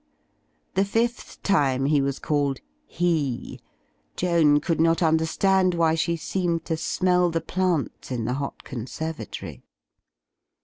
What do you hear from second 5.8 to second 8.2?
she seemed to smell the plants